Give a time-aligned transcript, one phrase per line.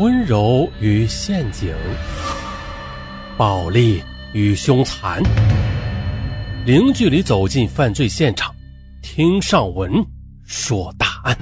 [0.00, 1.76] 温柔与陷阱，
[3.36, 5.22] 暴力与凶残，
[6.64, 8.50] 零距离走进犯罪现场，
[9.02, 9.92] 听上文
[10.42, 11.36] 说大案。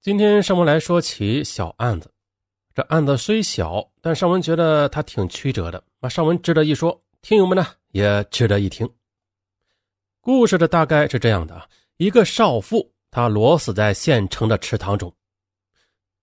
[0.00, 2.08] 今天上文来说起小案子，
[2.72, 8.88] 这案子虽小，但上文觉得它挺曲折的，那上文值得一说，听友们呢也值得一听。
[10.22, 15.12] 故事的大概是这样的：一个少妇，她裸死在县城的池塘中。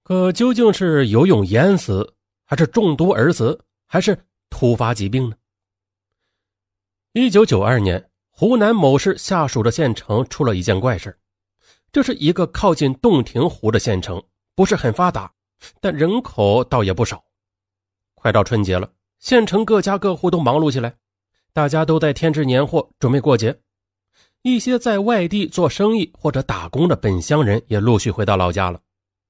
[0.04, 4.18] 可究竟是游泳淹死，还是中毒而死，还是
[4.50, 5.36] 突发疾病呢？
[7.12, 11.14] 一九九二年，湖南某市下属的县城出了一件怪事
[11.92, 14.24] 这是一个靠近洞庭湖的县城，
[14.56, 15.30] 不是很发达，
[15.82, 17.22] 但人口倒也不少。
[18.16, 20.96] 快到春节了，县城各家各户都忙碌起来，
[21.52, 23.60] 大家都在添置年货，准备过节。
[24.42, 28.80] 一些在外地做生意或者打工的本乡人也陆续回到老家了，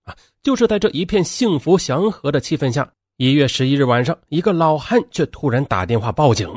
[0.04, 6.48] 啊，就是在这一片幸福祥和的气氛下，一月十一日晚上，一个老汉却突然打电话报警。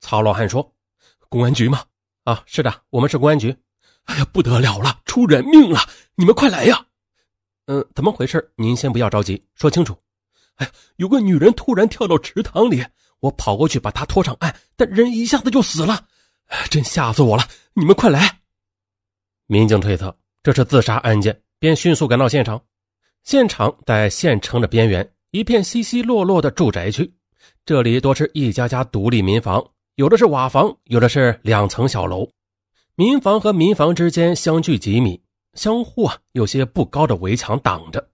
[0.00, 0.66] 曹老汉说
[1.28, 1.82] ：“公安局吗？
[2.24, 3.54] 啊，是的，我们是公安局。
[4.04, 5.80] 哎呀，不得了了，出人命了！
[6.14, 6.86] 你们快来呀！
[7.66, 8.50] 嗯，怎么回事？
[8.56, 9.94] 您先不要着急，说清楚。
[10.54, 12.82] 哎呀，有个女人突然跳到池塘里，
[13.20, 16.06] 我跑过去把她拖上岸，但人一下子就死了。”
[16.70, 17.44] 真吓死我了！
[17.74, 18.40] 你们快来！
[19.46, 22.62] 民警推测这是自杀案件，便迅速赶到现场。
[23.22, 27.12] 现场在县城的边缘，一片稀稀落落的住宅区，
[27.64, 29.64] 这里多是一家家独立民房，
[29.96, 32.28] 有的是瓦房，有的是两层小楼。
[32.96, 35.22] 民房和民房之间相距几米，
[35.54, 38.10] 相互啊有些不高的围墙挡着。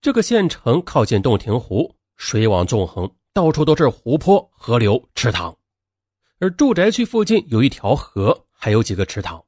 [0.00, 5.57] 这个县城靠近洞庭湖，水网纵横，到处都是湖泊、河流、池塘。
[6.40, 9.42] 而住宅区附近有一条河，还有几个池塘。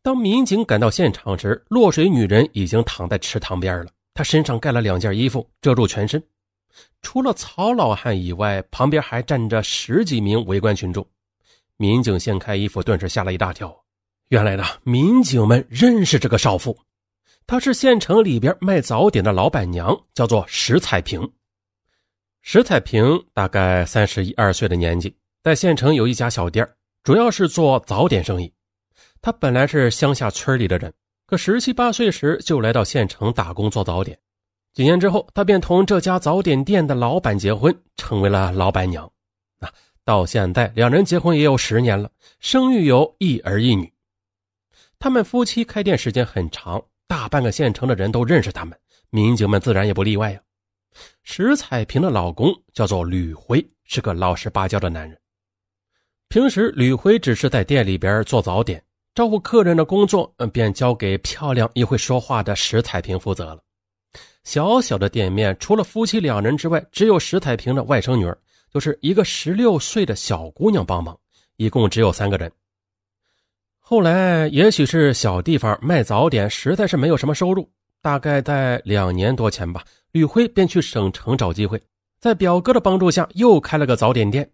[0.00, 3.90] 当民警赶到现场时，落水女人已经躺在池塘边了。
[4.14, 6.22] 她身上盖了两件衣服，遮住全身。
[7.02, 11.04] 除了曹老汉以外，旁边还站着十几名围观群众。
[11.76, 13.76] 民警掀开衣服，顿时吓了一大跳。
[14.28, 16.78] 原来呢，民警们认识这个少妇，
[17.46, 21.32] 她是县城里边卖早点的老板娘，叫做石彩萍。
[22.40, 25.16] 石彩萍大概三十一二岁的年纪。
[25.42, 26.68] 在县城有一家小店，
[27.02, 28.52] 主要是做早点生意。
[29.20, 30.92] 他本来是乡下村里的人，
[31.26, 34.16] 可十七八岁时就来到县城打工做早点。
[34.72, 39.04] 几年之后，他便同这家早点店的老板结婚，成为了老板娘。
[39.58, 39.68] 啊，
[40.04, 43.92] 到现在两人结婚也有十年了，生育有一儿一女。
[45.00, 48.78] 他们夫妻开店时间很长，大半个县城的人都认识他们，
[49.10, 50.40] 民警们自然也不例外呀。
[51.24, 55.18] 石彩萍的老公叫做吕辉，是个老实巴交的男人。
[56.32, 58.82] 平时吕辉只是在店里边做早点，
[59.14, 63.58] 招呼客人的工作，便交给漂亮又会说话的石彩萍负责了。
[64.42, 68.38] 小小的店面，除了夫妻两人之外，只有石彩萍的外甥女儿，
[68.72, 71.14] 就是一个十六岁的小姑娘帮忙，
[71.58, 72.50] 一共只有三个人。
[73.78, 77.70] 后来，也许是小地方卖早点实在是没有什么收入，
[78.00, 81.78] 大概在两年多前吧，吕辉便去省城找机会，
[82.22, 84.50] 在表哥的帮助下又开了个早点店。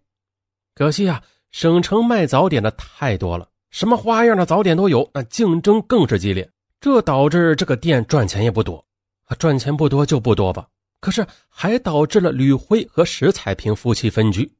[0.75, 1.23] 可惜啊。
[1.51, 6.49] 省城卖早点的太多了，什么花样的早点都有，那竞争更是激烈，
[6.79, 8.85] 这导致这个店赚钱也不多。
[9.25, 10.67] 啊赚钱不多就不多吧，
[10.99, 14.51] 可是还导致了吕辉和石彩萍夫妻分居。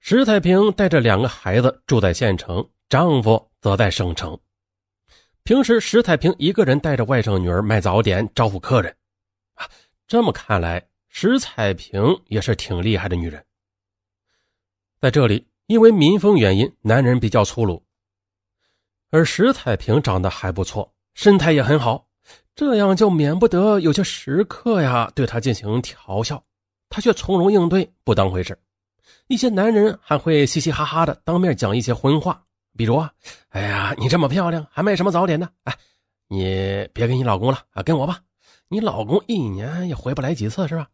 [0.00, 4.38] 石彩萍带着两个孩子住在县城，丈夫则在省城。
[5.44, 8.94] 平时石彩萍一个人带着外甥女儿卖早点，招呼客人。
[9.54, 9.68] 啊，
[10.06, 13.42] 这么看来，石彩萍也是挺厉害的女人。
[15.00, 15.46] 在这里。
[15.66, 17.82] 因为民风原因，男人比较粗鲁，
[19.10, 22.06] 而石彩萍长得还不错，身材也很好，
[22.54, 26.42] 这样就免不得有些食客呀对她进行调笑，
[26.88, 28.58] 她却从容应对，不当回事。
[29.28, 32.44] 一些男人还会嘻嘻哈哈的当面讲一些荤话，
[32.76, 33.12] 比如啊，
[33.50, 35.48] 哎呀，你这么漂亮，还卖什么早点呢？
[35.64, 35.74] 哎，
[36.28, 38.20] 你别跟你老公了啊，跟我吧，
[38.68, 40.88] 你老公一年也回不来几次是吧？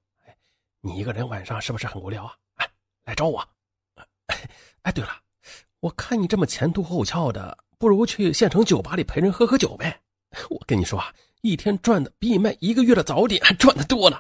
[0.81, 2.33] 你一个人晚上是不是很无聊啊？
[2.57, 2.69] 哎，
[3.05, 3.45] 来找我。
[4.27, 4.39] 哎，
[4.89, 5.11] 哎对了，
[5.81, 10.01] 我看你这么前凸后翘的，不如去县城酒吧里陪人喝喝酒呗。
[10.49, 11.13] 我跟你说啊，
[11.43, 14.19] 一天赚的比你卖一个月的早点还赚的多呢。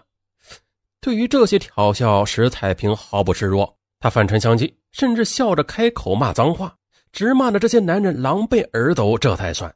[1.00, 6.76] 对于这些调笑，石彩萍毫不示弱，她反唇相讥，甚至笑着开口骂脏话，
[7.12, 9.75] 直骂的这些男人狼狈而走，这才算。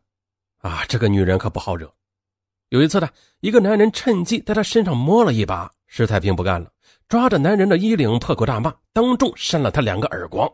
[0.58, 1.90] 啊，这个女人可不好惹。
[2.68, 3.08] 有一次呢，
[3.40, 6.70] 一个男人趁机在她身上摸了一把，石彩萍不干了。
[7.08, 10.50] 抓着男人的衣领破口大骂，当众扇了他两个耳光。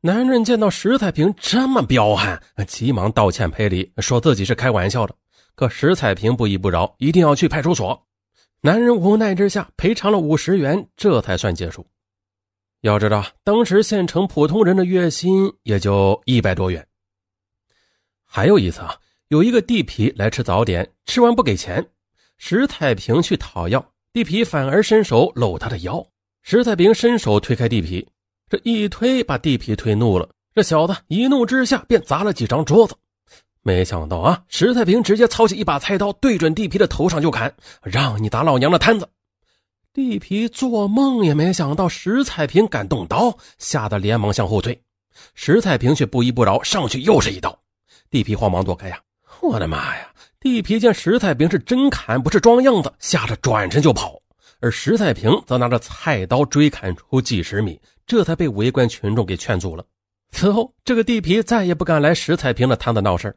[0.00, 5.12] 男人见到石彩萍这么彪悍，急忙道歉赔礼，说自己是开玩笑的。
[5.56, 8.00] 可石彩萍不依不饶，一定要去派出所。
[8.60, 11.84] 男人无奈之下赔偿了五十元，这才算结束。
[12.82, 16.86] 要知道，当时县城普通人的月薪也就一百多元。
[18.24, 18.94] 还有一次啊，
[19.30, 21.84] 有一个地痞来吃早点，吃完不给钱，
[22.36, 26.06] 石彩萍去讨要，地痞反而伸手搂他的腰，
[26.42, 28.06] 石彩萍伸手推开地痞。
[28.48, 30.28] 这一推，把地痞推怒了。
[30.54, 32.94] 这小子一怒之下，便砸了几张桌子。
[33.62, 39.08] 没想到啊，石太平直接操起一把菜刀，对准地皮的头上就砍，让你打老娘的摊子！
[39.92, 44.80] 地皮做梦也没想到石太平敢动刀，吓得连忙向后退。
[45.34, 47.58] 石太平却不依不饶，上去又是一刀。
[48.08, 48.98] 地皮慌忙躲开呀！
[49.40, 50.08] 我的妈呀！
[50.40, 54.18] 地皮见石太平是真砍，不是装样子，吓得转身就跑。
[54.60, 57.78] 而石太平则拿着菜刀追砍出几十米。
[58.08, 59.84] 这才被围观群众给劝阻了。
[60.30, 63.36] 此后，这个地皮再也不敢来石彩平的摊子闹事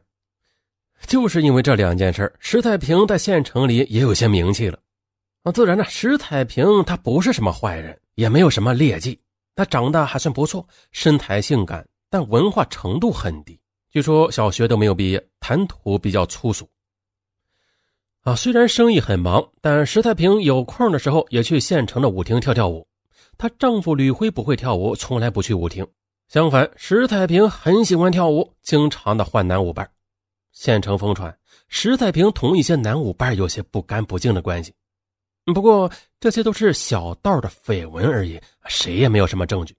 [1.06, 4.78] 就是因为这两件事石彩平在县城里也有些名气了。
[5.42, 9.20] 啊，自然呢，石彩平他不是什么坏人，也没有什么劣迹，
[9.54, 13.58] 他长得还算不错，身材性感，但文化程度很低，
[13.90, 16.68] 据说小学都没有毕业，谈吐比较粗俗。
[18.22, 22.86] 啊，虽然生意很忙，但石太平有空的时候也去县城的舞厅跳跳舞。
[23.36, 25.86] 她丈夫吕辉不会跳舞，从来不去舞厅。
[26.28, 29.90] 相反，石太平很喜欢跳舞，经常的换男舞伴。
[30.52, 31.36] 县城疯传，
[31.68, 34.72] 石太平同一些男舞伴有些不干不净的关系。
[35.54, 35.90] 不过
[36.20, 39.74] 这些都是小道的绯闻而已，谁也没有什么证据。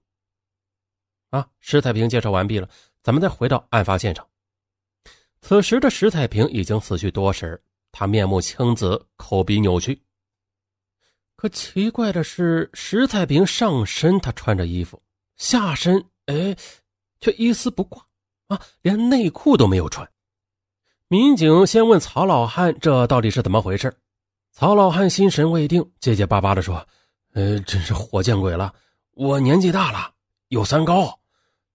[1.30, 2.68] 啊，石太平介绍完毕了，
[3.02, 4.26] 咱们再回到案发现场。
[5.40, 7.60] 此时的石太平已经死去多时，
[7.90, 10.00] 他面目青紫，口鼻扭曲。
[11.44, 15.02] 可奇怪的是，石太平上身他穿着衣服，
[15.36, 16.56] 下身哎，
[17.20, 18.02] 却一丝不挂
[18.46, 20.10] 啊，连内裤都没有穿。
[21.06, 23.94] 民警先问曹老汉：“这到底是怎么回事？”
[24.52, 26.76] 曹老汉心神未定，结结巴巴的说
[27.34, 28.72] ：“呃，真是活见鬼了！
[29.10, 30.14] 我年纪大了，
[30.48, 31.20] 有三高，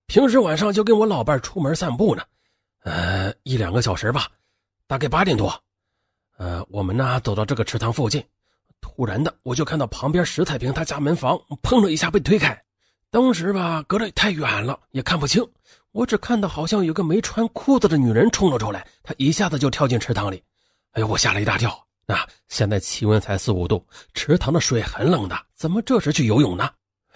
[0.08, 2.24] 平时晚上就跟我老伴出门散步呢，
[2.82, 4.32] 呃，一两个小时吧，
[4.88, 5.54] 大概八点多，
[6.38, 8.20] 呃，我们呢走到这个池塘附近。”
[8.82, 12.60] 突然的，我就看到旁边石太平他家门房砰的一下被推开，
[13.10, 15.46] 当时吧隔得太远了也看不清，
[15.92, 20.42] 我只看到好像有个没穿裤子的女人冲了出来，她一下子就跳进池塘里，
[20.92, 21.78] 哎呦我吓了一大跳。
[22.06, 26.70] 那现在气温才四五度，池塘的水很冷的，怎么这时去游泳呢？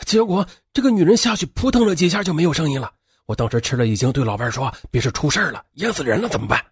[0.06, 2.92] 结果这个女人下去扑腾了几下就没有声音了，
[3.26, 6.64] 我当时吃了一惊，对老伴说：“别是出事了，淹死人了怎么办？”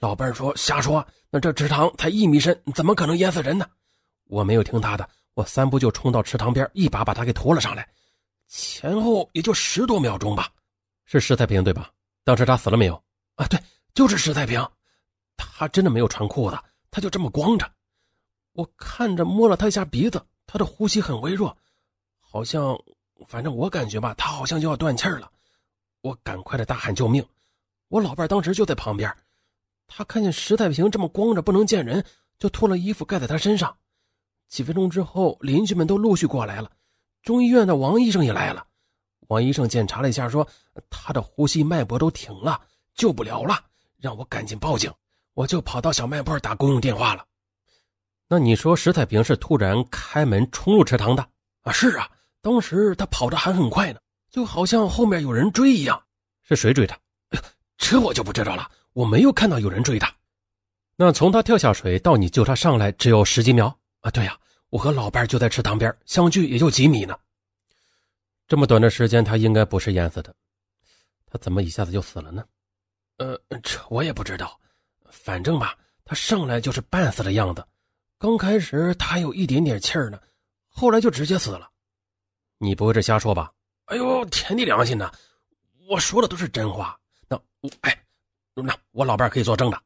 [0.00, 3.66] 老伴说：“瞎说，那这池塘才一米深，怎么可能淹死人呢？”
[4.28, 7.88] 我没有听他的，我三步就冲到池塘边，一把把他给拖了上来，
[8.46, 10.48] 前后也就十多秒钟吧。
[11.04, 11.90] 是石太平对吧？
[12.24, 13.02] 当时他死了没有？
[13.34, 13.58] 啊，对，
[13.94, 14.64] 就是石太平，
[15.36, 16.58] 他真的没有穿裤子，
[16.90, 17.70] 他就这么光着。
[18.52, 21.56] 我看着摸了他一下鼻子，他的呼吸很微弱，
[22.18, 22.78] 好像，
[23.26, 25.30] 反正我感觉吧，他好像就要断气了。
[26.02, 27.26] 我赶快的大喊救命！
[27.88, 29.12] 我老伴当时就在旁边，
[29.86, 32.04] 他看见石太平这么光着不能见人，
[32.38, 33.76] 就脱了衣服盖在他身上。
[34.48, 36.70] 几分钟之后，邻居们都陆续过来了。
[37.22, 38.66] 中医院的王医生也来了。
[39.28, 40.46] 王医生检查了一下，说
[40.88, 42.60] 他的呼吸脉搏都停了，
[42.94, 43.58] 救不了了，
[43.98, 44.90] 让我赶紧报警。
[45.34, 47.24] 我就跑到小卖部打公用电话了。
[48.26, 51.28] 那你说石太平是突然开门冲入池塘的？
[51.62, 56.02] 啊，是啊，当时他跑得还很快呢，就好像后面有人追一样。
[56.42, 56.98] 是谁追他？
[57.76, 60.12] 这我就不知道了，我没有看到有人追他。
[60.96, 63.77] 那从他跳下水到你救他上来，只有十几秒。
[64.00, 64.38] 啊，对呀，
[64.70, 67.18] 我和老伴就在池塘边，相距也就几米呢。
[68.46, 70.34] 这么短的时间，他应该不是淹死的，
[71.26, 72.44] 他怎么一下子就死了呢？
[73.18, 74.58] 呃，这我也不知道，
[75.10, 77.66] 反正吧，他上来就是半死的样子。
[78.18, 80.20] 刚开始他还有一点点气儿呢，
[80.68, 81.68] 后来就直接死了。
[82.58, 83.52] 你不会是瞎说吧？
[83.86, 85.12] 哎呦，天地良心呐，
[85.88, 86.98] 我说的都是真话。
[87.28, 88.04] 那我，哎，
[88.54, 89.82] 那我老伴可以作证的。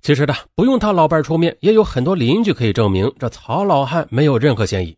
[0.00, 4.96] 其实呢，不用他老伴出面，也有很多邻居可以证明这曹老汉没有任何嫌疑。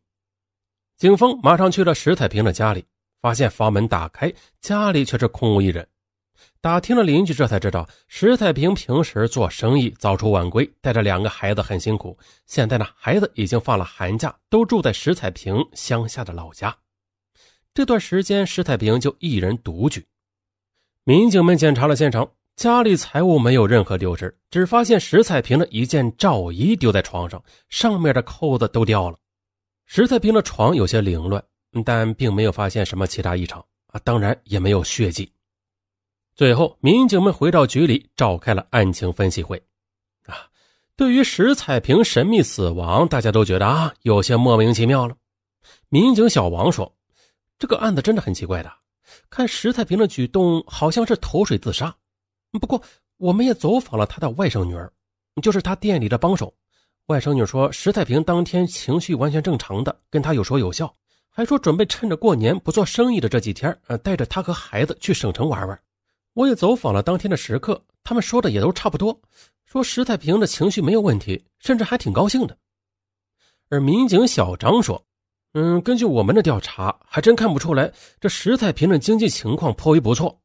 [0.96, 2.84] 警方马上去了石彩平的家里，
[3.22, 5.86] 发现房门打开，家里却是空无一人。
[6.60, 12.16] 打听了邻居，这才知道石彩平平时做生意早出晚归，带着两个孩子很辛苦。
[12.46, 16.76] 现在呢，孩子已经放了寒假，都住在石彩平乡下的老家。
[17.72, 20.06] 这段时间，石彩平就一人独居。
[21.04, 22.30] 民警们检查了现场。
[22.60, 29.18] 家里财物没有任何丢失，只发现石彩萍的一件罩衣丢在床上，上面的扣子都掉了。
[29.86, 31.42] 石彩萍的床有些凌乱，
[31.86, 33.64] 但并没有发现什么其他异常。
[33.86, 35.32] 啊，当然也没有血迹。
[36.36, 39.56] 最后，民警们回到局里召开了案情分析会。
[40.26, 40.44] 啊，
[40.96, 45.16] 对于石彩萍神秘死亡，大家都觉得啊有些莫名其妙了。
[45.88, 46.94] 民警小王说
[47.58, 48.70] ：“这个案子真的很奇怪的，
[49.30, 51.96] 看石彩萍的举动好像是投水自杀。
[52.58, 52.82] 不过，
[53.16, 54.90] 我们也走访了他的外甥女儿，
[55.42, 56.52] 就是他店里的帮手。
[57.06, 60.92] 外甥女说，石太平当天情绪完全正常的，跟他有说有笑，
[61.28, 65.80] 还说准备趁着过年不做生意的这几天，呃，带着他和孩子去省城玩玩。”
[66.34, 69.20] 我也走访了当天的食客，他们说的也都差不多，
[69.64, 72.56] 说石太平的情绪没有问题，甚至还挺高兴的。
[73.68, 75.04] 而民警小张说
[75.54, 80.39] ：“嗯，根据我们的调查，还真看不出来这石太平的经济情况颇为不错。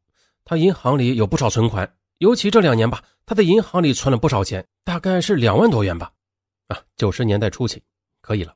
[0.46, 6.12] 他银行里有不少存款，尤其这两年吧，他在银行里存了不少钱，大概是两万多元吧。
[6.68, 7.82] 啊，九十年代初期，
[8.22, 8.54] 可以了。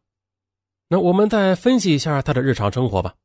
[0.88, 3.16] 那我们再分析一下他的日常生活吧。”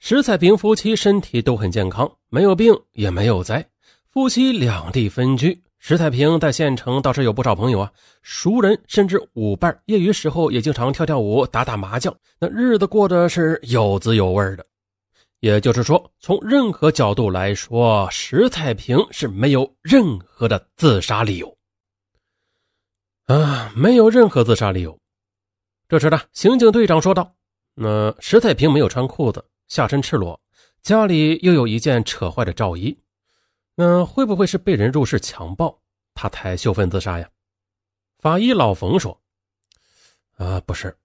[0.00, 3.64] 石彩萍夫妻身体都很健康，没有病也没有灾。
[4.10, 14.66] 夫妻两地分居，石彩萍在县城倒是有不少朋友啊，熟人甚至舞伴，业余时候也经常跳跳舞、打打麻将，那日子过得是有滋有味的。
[15.42, 21.58] 也就是说，从任何角度来说，石太平是没有任何的自杀理由
[23.26, 24.96] 啊，没有任何自杀理由。
[25.88, 27.34] 这时呢，刑警队长说道
[27.74, 30.40] ：“那石太平没有穿裤子。”下身赤裸，
[30.80, 32.96] 家里又有一件扯坏的罩衣，
[33.74, 35.76] 那会不会是被人入室强暴，
[36.14, 37.28] 他才羞愤自杀呀？
[38.20, 39.20] 法医老冯说
[40.38, 40.96] ：“啊，不是，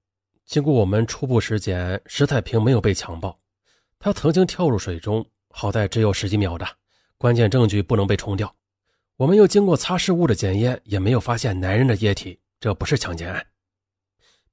[0.45, 3.35] 经过我们初步尸检，石太平没有被强暴，
[3.99, 6.67] 他曾经跳入水中，好在只有十几秒的，
[7.17, 8.53] 关键证据不能被冲掉。
[9.15, 13.45] 我们又经过擦拭物的检验，也没有发现男人的液体，这不是强奸案。”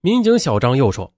[0.01, 1.15] 民警小张又说：“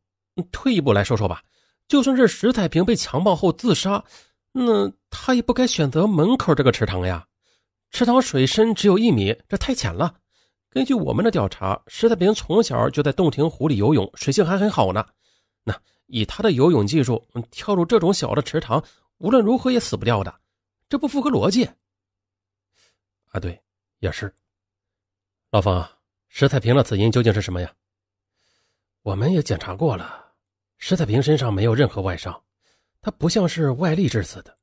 [0.53, 1.43] 退一步来说说吧。”
[1.89, 4.05] 就算是石太平被强暴后自杀，
[4.51, 7.25] 那他也不该选择门口这个池塘呀。
[7.93, 10.17] 池塘水深只有一米，这太浅了。
[10.69, 15.07] 根据我们的调查，石太平从小就在洞庭湖里游泳，水性还很好呢。
[15.63, 18.83] 那以他的游泳技术，跳入这种小的池塘，
[19.19, 20.41] 无论如何也死不掉的，
[20.89, 21.65] 这不符合逻辑。
[23.27, 23.61] 啊，对，
[23.99, 24.35] 也是。
[25.51, 25.89] 老方，
[26.29, 27.73] 石太平的死因究竟是什么呀？
[29.03, 30.25] 我们也检查过了。
[30.79, 32.43] 石彩萍身上没有任何外伤，
[33.01, 34.59] 她不像是外力致死的。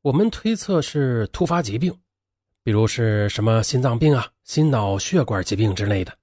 [0.00, 1.92] 我们推测是突发疾病，
[2.62, 6.16] 比如是什么心脏病啊、心脑血管疾病之类的。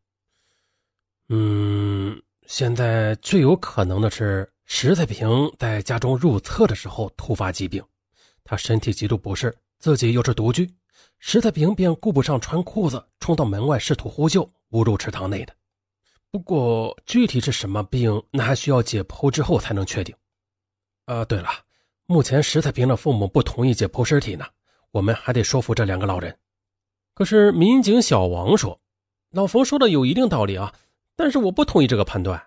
[1.27, 7.83] 嗯，现在最有可能的是石彩平在家中入厕的时候突发疾病，
[8.43, 10.69] 他身体极度不适，自己又是独居，
[11.19, 15.53] 石彩平便顾不上穿裤子，冲到门外试图呼救，误入池塘内的。
[16.29, 20.15] 不过具体是什么病，那还需要解剖之后才能确定。
[21.05, 21.49] 啊，对了，
[22.05, 24.45] 目前石太平的父母不同意解剖尸体呢，
[24.91, 26.37] 我们还得说服这两个老人。
[27.13, 28.79] 可是民警小王说
[29.31, 30.73] ：“老冯说的有一定道理啊，
[31.15, 32.41] 但是我不同意这个判断。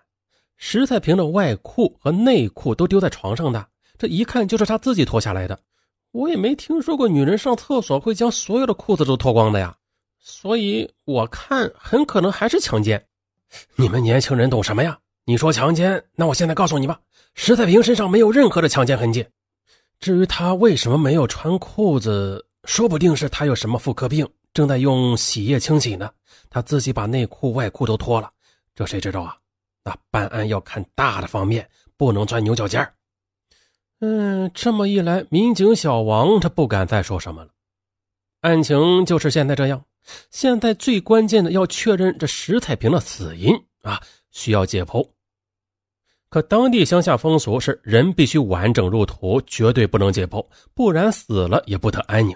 [0.57, 3.65] 石太平的外裤和内裤都丢在床上的，
[3.97, 5.57] 这一看就是他自己脱下来的。
[6.11, 9.75] 我也没听说过女人上厕所会将所有的裤子都脱光的呀，
[10.19, 13.03] 所以我看很可能还是强奸。”
[13.75, 14.97] 你们年轻人懂什么呀？
[15.25, 16.99] 你说强奸，那我现在告诉你吧，
[17.35, 19.25] 石太平身上没有任何的强奸痕迹。
[19.99, 26.11] 至于他为什么没有穿裤子，说不定是他有什么妇科病，正在用洗液清洗呢。
[26.49, 28.31] 他自己把内裤外裤都脱了，
[28.79, 29.35] 这谁知道啊？
[29.83, 32.93] 那办案要看大的方面，不能钻牛角尖
[33.99, 37.51] 嗯，这么一来，民警小王他不敢再说什么了。
[38.39, 39.83] 案情就是现在这样。
[40.31, 45.05] 现在最关键的要确认这石彩萍的死因啊，需要解剖。
[46.29, 52.33] 可当地乡下风俗是人必须完整入土，绝对不能解剖，不然死了也不得安宁。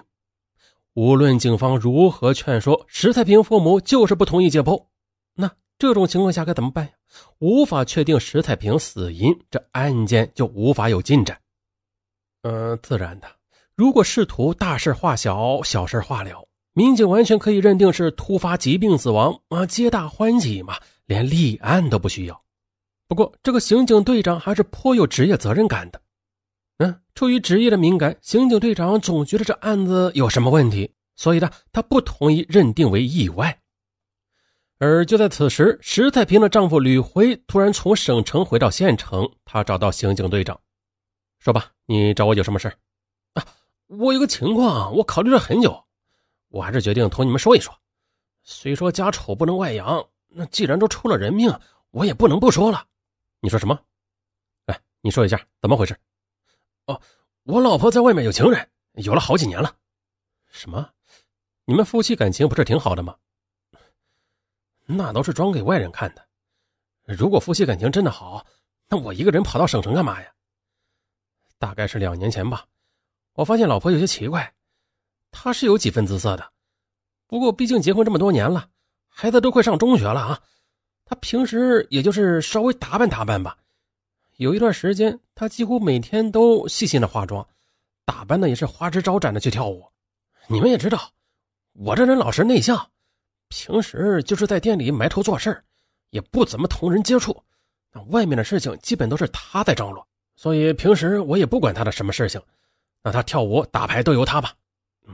[0.92, 4.84] 无论警方如何劝说，石彩萍父母就是不同意解剖。
[5.36, 5.50] 那
[5.84, 6.92] 这种情况下该怎么办呀？
[7.40, 11.38] 无法确定石彩萍死因，这案件就无法有进展。
[12.40, 13.28] 嗯，自然的，
[13.76, 16.48] 如果试图大事化小，小事化了。
[16.72, 22.42] 民警完全可以认定是突发疾病死亡啊，皆大欢喜嘛，连立案都不需要。
[23.06, 26.00] 不过，这个刑警队长还是颇有职业责任感的。
[26.78, 33.60] 嗯，出于职业的敏感，刑警队长总觉得这案子有什么问题，所以呢，他不同意认定为意外。
[34.78, 40.60] 而就在此时，石太平的丈夫吕辉突然从省城回到县城，他找到刑警队长，
[41.38, 42.68] 说吧，你找我有什么事
[43.34, 43.46] 啊？
[43.86, 45.84] 我有个情况，我考虑了很久。
[46.48, 47.72] 我还是决定同你们说一说。
[48.42, 51.52] 虽说家丑不能外扬，那既然都出了人命，
[51.90, 52.86] 我也不能不说了。
[53.40, 53.78] 你说什么？
[54.66, 55.96] 哎，你说一下怎么回事？
[56.86, 57.00] 哦，
[57.44, 59.74] 我老婆在外面有情人，有了好几年了。
[60.50, 60.90] 什么？
[61.64, 63.16] 你们夫妻感情不是挺好的吗？
[64.86, 66.26] 那都是装给外人看的。
[67.04, 68.44] 如果夫妻感情真的好，
[68.88, 70.28] 那我一个人跑到省城干嘛呀？
[71.58, 72.66] 大概是两年前吧，
[73.34, 74.54] 我发现老婆有些奇怪，
[75.30, 76.52] 她是有几分姿色的，
[77.26, 78.68] 不过毕竟结婚这么多年了，
[79.08, 80.40] 孩子都快上中学了啊，
[81.04, 83.56] 她平时也就是稍微打扮打扮吧。
[84.36, 87.46] 有一段时间，她几乎每天都细心的化妆，
[88.04, 89.86] 打扮的也是花枝招展的去跳舞。
[90.48, 91.12] 你们也知道，
[91.72, 92.90] 我这人老实内向，
[93.56, 95.62] 平时就是在店里埋头做事
[96.10, 97.40] 也不怎么同人接触。
[97.92, 102.42] 那外面的事情基本都是他在张罗，所以平时我也不管他的什么事情。
[103.04, 104.52] 那他跳舞、打牌都由他吧。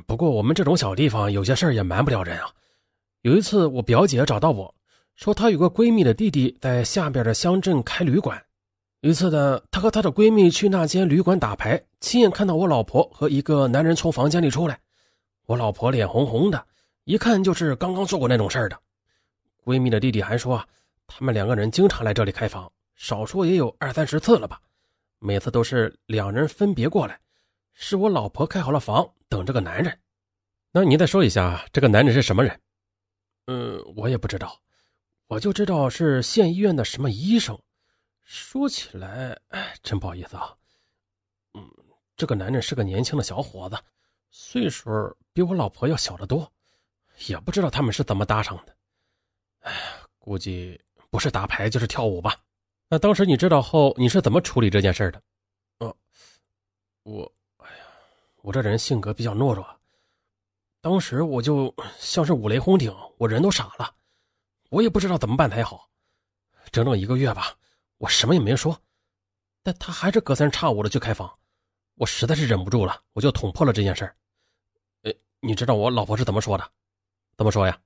[0.06, 2.50] 不过我们这种小地方，有些事也瞒不了人啊。
[3.20, 4.74] 有一次，我表姐找到我
[5.16, 8.42] 说，她有个闺蜜的弟弟在下边的乡镇开旅馆。
[9.02, 14.80] 一次呢，她和她的闺蜜去那间旅馆打牌，亲眼看到我老婆和一个男人从房间里出来。
[15.44, 16.64] 我老婆脸红红的，
[17.10, 18.80] 一看就是刚刚做过那种事儿的。
[19.64, 20.64] 闺蜜的弟弟还说，
[21.08, 24.60] 他们两个人经常来这里开房，少说也有二三十次了吧。
[25.18, 27.20] 每次都是两人分别过来，
[27.72, 29.98] 是我老婆开好了房等这个男人。
[30.70, 32.60] 那你再说一下，这个男人是什么人？
[33.46, 34.56] 嗯，我也不知道，
[35.26, 37.60] 我就知道是县医院的什么医生。
[38.22, 40.54] 说起来，哎，真不好意思啊。
[41.54, 41.68] 嗯，
[42.16, 43.76] 这个男人是个年轻的小伙子，
[44.30, 44.88] 岁数
[45.32, 46.48] 比我老婆要小得多，
[47.26, 48.76] 也不知道他们是怎么搭上的。
[49.60, 49.78] 哎呀，
[50.18, 52.36] 估计不是打牌就是跳舞吧。
[52.88, 55.22] 那当时你知道后，你是怎么处理这件事的？
[55.78, 55.94] 嗯，
[57.02, 57.84] 我，哎呀，
[58.42, 59.66] 我这人性格比较懦弱，
[60.80, 63.94] 当时我就像是五雷轰顶，我人都傻了，
[64.70, 65.88] 我也不知道怎么办才好。
[66.72, 67.56] 整整一个月吧。
[67.98, 68.80] 我什么也没说，
[69.62, 71.30] 但他还是隔三差五的去开房，
[71.96, 74.16] 我实在是忍不住了，我就捅破了这件事儿。
[75.02, 76.72] 呃，你知道我老婆是怎么说的？
[77.40, 77.80] 怎么说呀？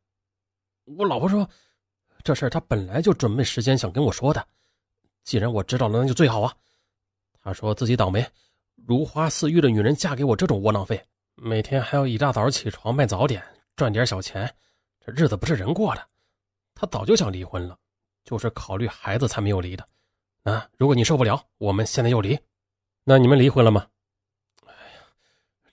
[0.82, 1.48] 我老婆说，
[2.24, 4.44] 这事儿她本来就准备时间想跟我说的，
[5.22, 6.52] 既然我知道了，那就最好啊。
[7.40, 8.28] 她说自己倒霉，
[8.74, 11.00] 如花似玉的女人嫁给我这种窝囊废，
[11.36, 13.40] 每天还要一大早起床卖早点
[13.76, 14.52] 赚点小钱，
[14.98, 16.04] 这日子不是人过的。
[16.74, 17.78] 她早就想离婚了，
[18.24, 19.86] 就是考虑孩子才没有离的。
[20.42, 20.68] 啊！
[20.76, 22.36] 如果你受不了，我们现在就离。
[23.04, 23.86] 那你们离婚了吗？
[24.66, 25.02] 哎呀，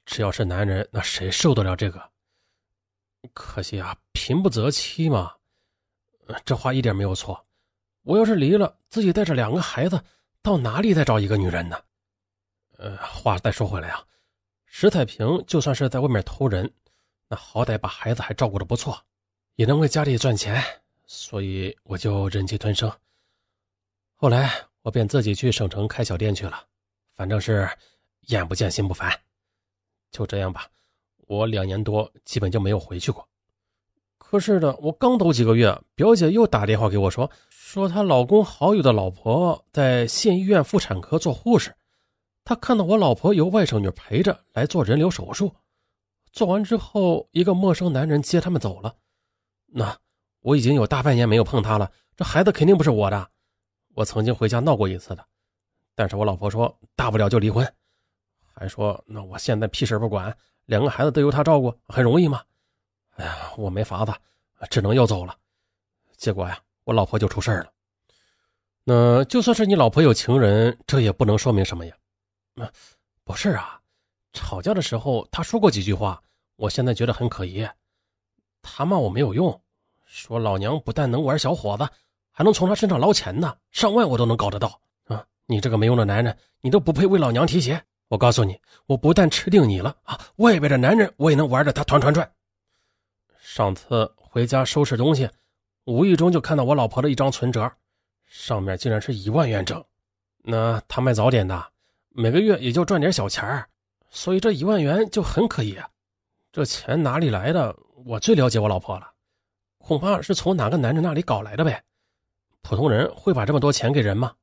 [0.06, 2.12] 只要是男人，那谁受得了这个？
[3.34, 5.34] 可惜啊，贫不择妻嘛。
[6.46, 7.46] 这话一点没有错。
[8.04, 10.02] 我要是离了，自己带着两个孩子，
[10.42, 11.80] 到哪里再找一个女人呢？
[12.78, 14.04] 呃，话再说回来啊，
[14.66, 16.74] 石彩萍就算是在外面偷人，
[17.28, 19.00] 那好歹把孩子还照顾的不错，
[19.56, 20.64] 也能为家里赚钱，
[21.06, 22.92] 所以我就忍气吞声。
[24.16, 26.66] 后来我便自己去省城开小店去了，
[27.14, 27.70] 反正是
[28.22, 29.16] 眼不见心不烦。
[30.10, 30.68] 就这样吧，
[31.38, 33.28] 我两年多基本就没有回去过。
[34.18, 41.74] 可是的，我刚走几个月，表姐又打电话给我说，说她老公好友的老婆在县医院妇产科做护士，
[42.44, 45.54] 她看到我老婆由外甥女陪着来做人流手术，
[46.32, 48.96] 做完之后，一个陌生男人接他们走了。
[49.68, 49.98] 那
[50.42, 53.30] 我已经有大半年没有碰她了，这孩子肯定不是我的。
[53.96, 55.26] 我曾经回家闹过一次的，
[55.96, 57.66] 但是我老婆说大不了就离婚，
[58.54, 60.36] 还说那我现在屁事不管，
[60.72, 62.42] 两个孩子都由他照顾，很容易吗？
[63.18, 64.14] 哎呀，我没法子，
[64.70, 65.36] 只能要走了。
[66.16, 67.70] 结果呀，我老婆就出事了。
[68.86, 71.94] 那就算是你老婆有情人，这也不能说明什么呀。
[72.54, 72.72] 那
[73.26, 73.82] 不是啊，
[74.32, 76.24] 吵架的时候他说过几句话，
[76.56, 77.68] 我现在觉得很可疑。
[78.62, 79.62] 他骂我没有用，
[80.06, 81.86] 说老娘不但能玩小伙子。
[82.32, 85.22] 还能从他身上捞钱呢，上万我都能搞得到啊！
[85.48, 87.84] 你这个没用的男人，你都不配为老娘提鞋。
[88.12, 92.30] 我告诉你，我不但吃定你了啊，外边的男人我也能玩着他团团转。
[93.40, 95.30] 上次回家收拾东西，
[95.86, 97.72] 无意中就看到我老婆的一张存折，
[98.26, 99.82] 上面竟然是一万元整。
[100.40, 101.66] 那他卖早点的，
[102.10, 103.66] 每个月也就赚点小钱
[104.10, 105.78] 所以这一万元就很可疑。
[106.52, 107.74] 这钱哪里来的？
[108.04, 109.10] 我最了解我老婆了，
[109.78, 111.82] 恐怕是从哪个男人那里搞来的呗。
[112.62, 114.34] 普通人会把这么多钱给人吗？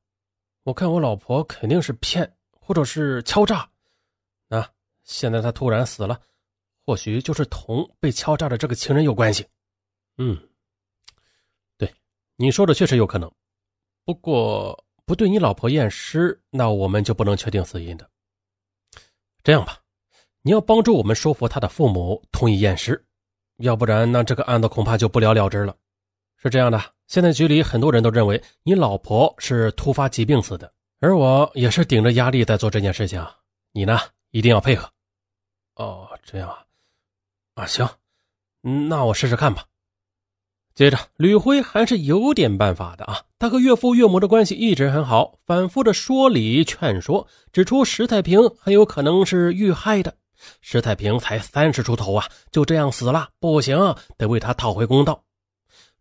[0.63, 2.33] 我看我老婆肯定是骗，
[2.69, 3.67] 或者是敲诈。
[4.49, 4.69] 啊，
[5.03, 6.21] 现在他突然死了，
[6.85, 9.43] 或许就是同被敲诈的这个情人有关系。
[10.19, 10.37] 嗯，
[11.79, 11.91] 对，
[12.35, 13.31] 你说的确实有可能。
[14.05, 18.07] 不过不对你老婆验尸，那我们就不能确定死因的。
[19.41, 19.79] 这样吧，
[20.43, 23.03] 你要帮助我们说服他的父母同意验尸，
[23.57, 25.75] 要不然那这个案子恐怕就不了了之了。
[26.37, 33.25] 是这样的，现在局里很多人都认为你老婆是突发疾病死的，而我也是顶着压力在做这件事情。
[33.71, 33.99] 你呢，
[34.31, 34.89] 一定要配合。
[35.75, 36.57] 哦，这样啊，
[37.55, 37.89] 啊行，
[38.61, 39.63] 那我试试看吧。
[40.75, 43.23] 接着，吕辉还是有点办法的啊。
[43.37, 50.15] 他和岳父岳母的关系一直很好，反复的说理劝说，指出石太平很有可能是遇害的。
[50.61, 55.23] 石太平才三十出头啊，就这样死了，不行，得为他讨回公道。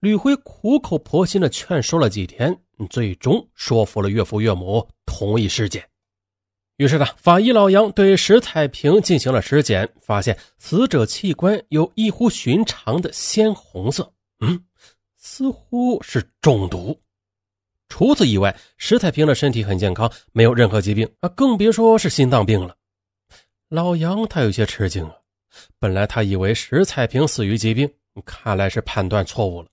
[0.00, 2.56] 吕辉苦口婆心的劝说了几天，
[2.88, 5.84] 最终说服了岳父岳母同意尸检。
[6.76, 14.64] 于是呢，法医老杨对石彩平进行了尸检，发现死者器官有异乎寻常的鲜红色，嗯，
[15.16, 16.96] 似乎是中毒。
[17.88, 22.76] 除此以外，石彩平的身体很健康，没有任何疾病啊，更别说是心脏病了。
[23.68, 25.12] 老杨他有些吃惊啊，
[25.80, 27.90] 本来他以为石彩平死于疾病，
[28.24, 29.68] 看来是判断错误了。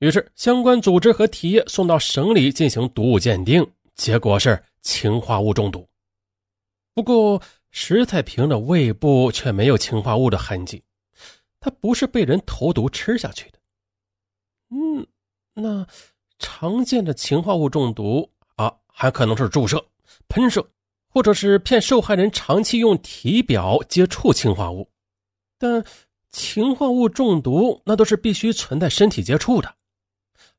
[0.00, 5.88] 于是相关组织和体液送到省里进行毒物鉴定，结果是氰化物中毒。
[6.92, 10.82] 不过石彩平的胃部却没有氰化物的痕迹，
[11.60, 13.58] 他不是被人投毒吃下去的。
[14.70, 15.06] 嗯，
[15.54, 15.86] 那
[16.38, 19.82] 常见的氰化物中毒啊，还可能是注射、
[20.28, 20.66] 喷射。
[21.12, 24.88] 或者是骗受害人长期用体表接触氰化物，
[25.58, 25.84] 但
[26.30, 29.74] 氰化物中毒那都是必须存在身体接触的。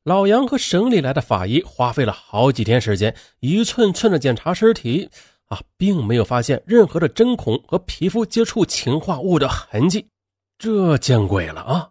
[0.04, 5.08] 老杨和省里来的法医花费了好几天时间，一寸寸的检查尸体，
[5.46, 10.04] 啊，并没有发现任何的针孔和皮肤接触氰化物的痕迹。
[10.58, 11.88] 这见鬼了啊！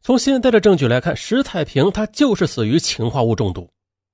[0.00, 3.68] 从现在的证据来看，石太平他就是死于氰化物中毒。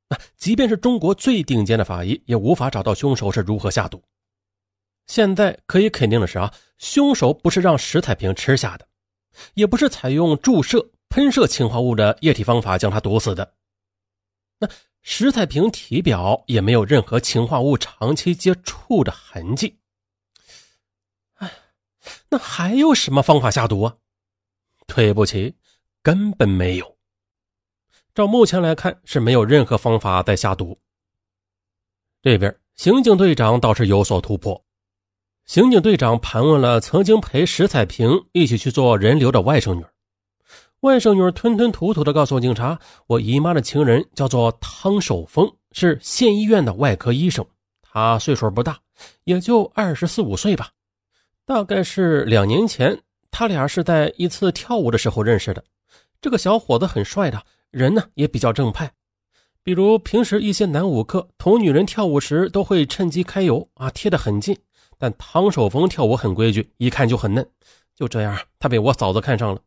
[0.09, 4.03] 那即便是中国最顶尖的法医，也无法找到凶手是如何下毒。
[5.07, 8.87] 现在可以肯定的是啊，凶手不是让石太平吃下的，
[9.53, 10.85] 也不是采用注射、
[11.17, 13.55] 喷射氰化物的液体方法将他毒死的。
[14.59, 14.69] 那
[15.01, 19.79] 石彩平体表也没有任何氰化物长期接触的痕迹。
[21.37, 21.51] 哎，
[22.29, 23.97] 那还有什么方法下毒啊？
[24.87, 25.55] 对不起，
[26.03, 26.99] 根本没有。
[28.15, 30.79] 照目前来看，是没有任何方法在下毒。
[32.21, 34.63] 这边刑警队长倒是有所突破。
[35.47, 39.83] 刑警队长盘问了曾经陪石彩平一起去做人流的外甥女，
[40.87, 47.45] 外甥女吞吞吐吐的告诉警察：“我姨妈的情人叫做汤守峰，是县医院的外科医生。
[47.83, 48.79] 他岁数不大，
[49.25, 50.71] 也就二十四五岁吧。
[51.45, 52.97] 大概是两年前，
[53.33, 55.65] 他俩是在一次跳舞的时候认识的。
[56.21, 58.91] 这个小伙子很帅的。”人呢也比较正派，
[59.63, 64.57] 比如平时一些男舞客同女人跳舞时都会趁机揩油啊，贴得很近。
[64.97, 67.45] 但汤守峰跳舞很规矩，一看就很嫩。
[67.97, 69.61] 就这样，他被我嫂子看上了。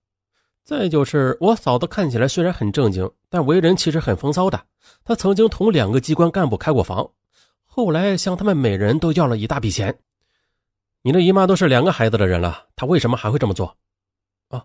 [0.69, 4.67] 再就是我嫂子看起来虽然很正经，但为人其实很风骚的。
[5.03, 7.09] 她曾经同两个机关干部开过房，
[7.65, 9.99] 后来向他们每人都要了一大笔钱。
[11.01, 13.75] 你的姨妈都是两个孩子的人了，她为什么还会这么做？
[14.49, 14.63] 啊，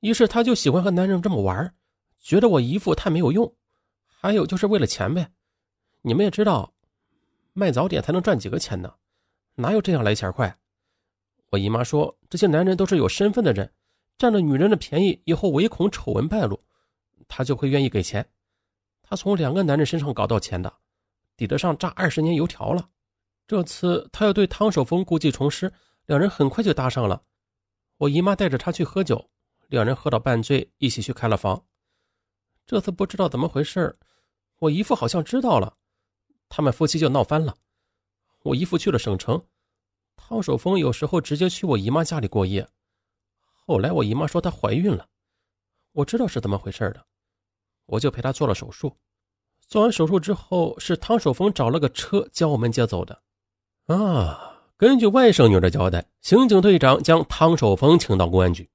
[0.00, 1.74] 于是她就喜欢和男人这么玩。
[2.18, 3.50] 觉得我姨父太没有用，
[4.04, 5.26] 还有就是为了钱呗。
[6.02, 6.70] 你们也知道，
[7.54, 8.92] 卖早点才能赚几个钱呢，
[9.54, 10.54] 哪有这样来钱快？
[11.48, 13.72] 我姨妈说，这些男人都是有身份的人，
[14.20, 16.62] 占了女人的便宜以后，唯恐丑闻败露，
[17.26, 18.28] 他就会愿意给钱。
[19.00, 20.70] 他从两个男人身上搞到钱的，
[21.38, 22.86] 抵得上炸二十年油条了。
[23.46, 25.72] 这次他要对汤守峰故技重施，
[26.04, 27.22] 两人很快就搭上了。
[27.96, 29.30] 我姨妈带着他去喝酒，
[29.68, 31.64] 两人喝到半醉，一起去开了房。
[32.66, 33.98] 这次不知道怎么回事
[34.58, 35.78] 我姨父好像知道了，
[36.50, 37.56] 他们夫妻就闹翻了。
[38.42, 39.42] 我姨父去了省城，
[40.14, 42.68] 汤守峰有时候直接去我姨妈家里过夜。
[43.70, 45.06] 后来我姨妈说她怀孕了，
[45.92, 47.06] 我知道是怎么回事的，
[47.86, 48.96] 我就陪她做了手术。
[49.68, 53.22] 做完手术之后，是汤守峰找了个车将我们接走的。
[53.86, 58.68] 啊，根据外甥女的交代，刑警队长将汤守峰请到公安局。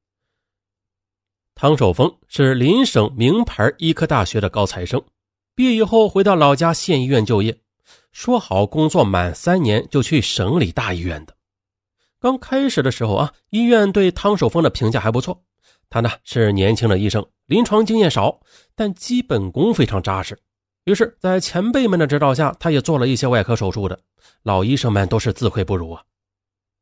[1.55, 5.03] 汤守峰是邻省名牌医科大学的高材生，
[5.55, 7.59] 毕业后回到老家县医院就业，
[8.13, 11.35] 说好工作满三年就去省里大医院的。
[12.25, 15.39] 刚开始的时候啊，医院对汤守峰的评价还不错。
[15.91, 18.39] 他呢是年轻的医生，临床经验少，
[18.73, 20.35] 但基本功非常扎实。
[20.85, 23.99] 于是，在前辈们的指导下，他也做了一些外科手术的。
[24.41, 26.01] 老医生们都是自愧不如啊。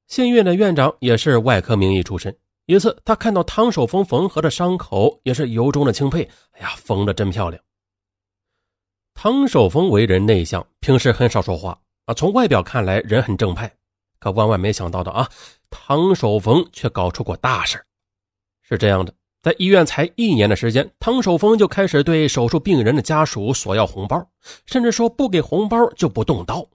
[0.07, 2.33] 县医院的院长也是外科名医出身。
[2.65, 6.23] 一次，他看到汤守峰缝合的伤口，也是由衷的钦佩。
[6.53, 7.61] 哎呀，缝的真漂亮。
[9.13, 12.13] 汤守峰为人内向，平时很少说话啊。
[12.13, 13.69] 从外表看来，人很正派。
[14.23, 15.27] 可万万没想到的啊，
[15.69, 17.83] 唐守峰却搞出过大事。
[18.61, 24.25] 是这样的，在医院才一年的时间，唐守峰就开始对手术病人的家属索要红包，
[24.65, 26.65] 甚至说不给红包就不动刀。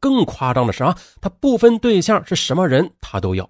[0.00, 3.46] 更夸张的是啊，他不分对象是什么人，他都要。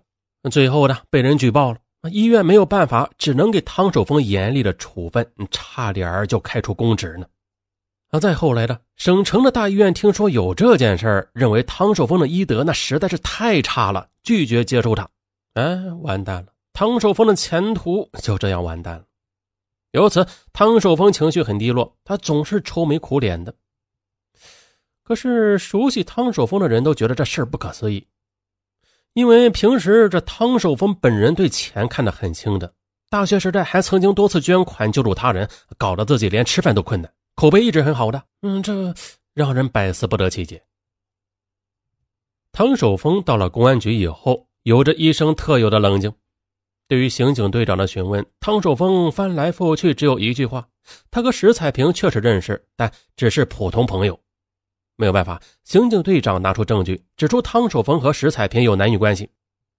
[0.50, 1.78] 最后呢，被人举报了，
[2.10, 7.26] 医院没有办法，只能给唐守峰严厉的处分，差点就开除公职呢。
[8.14, 15.08] 那，再后来的省城的大医院听说有这件事认为汤守峰的医德那实在是太差了，拒绝接收他。
[15.54, 19.04] 哎，完蛋了，汤守峰的前途就这样完蛋了。
[19.90, 23.52] 由此，汤守峰情绪很低落，他总是愁眉苦脸的。
[25.02, 28.06] 可是，熟悉汤守峰的人都觉得这事儿不可思议，
[29.14, 32.72] 因为平时这汤守峰本人对钱看得很轻的，
[33.10, 37.12] 大学时代还曾经多次捐款救助他人，搞得自己连吃饭都困难。
[37.34, 38.94] 口碑一直很好的，嗯，这
[39.34, 40.62] 让人百思不得其解。
[42.52, 46.12] 汤守峰到了公安局以后，有着医生特有的冷静。
[46.86, 50.68] 对于刑警队长的询问，汤守峰翻来覆去只有一句话：
[51.10, 54.20] 他和石彩萍确实认识，但只是普通朋友。
[54.96, 59.28] 没有办法，刑警队长拿出证据，指出汤守峰和石彩萍有男女关系。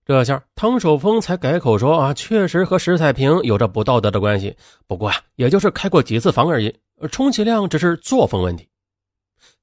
[0.06, 6.72] 这下汤守峰才改口说：“啊，确实和石彩萍有着不道德的关系，不过啊，也就是开过几次房而已，
[7.12, 8.70] 充其量只是作风问题。”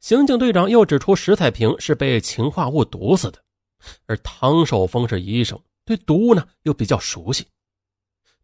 [0.01, 3.39] 刑警队长又指出石彩萍是被氰化物毒死的，
[4.07, 7.47] 而汤守峰是医生，对毒物呢又比较熟悉。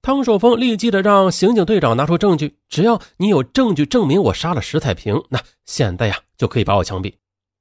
[0.00, 7.12] 汤守峰立即的让刑警队长拿出证据，只要你有证据证明我杀了石彩萍，那现在呀就可以把我枪毙；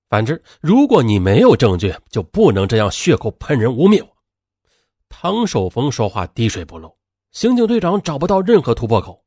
[0.10, 4.17] 反之，如果你没有证据，就不能这样血口喷人污蔑我。
[5.10, 6.96] 汤守峰说话滴水不漏，
[7.32, 9.24] 刑警队长找不到任何突破口。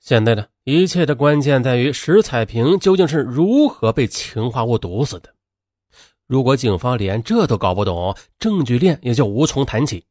[0.00, 5.32] 现在呢，一切的关键在于石彩萍究竟是如何被氰化物毒死的。
[6.26, 10.04] 如果警方连这都搞不懂，证据链也就无从谈起。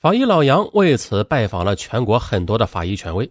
[0.00, 3.30] 法医老杨为此拜访了全国很多的法医权威，